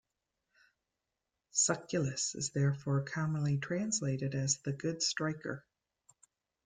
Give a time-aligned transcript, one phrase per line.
[1.53, 5.63] "Sucellus" is therefore commonly translated as 'the good striker.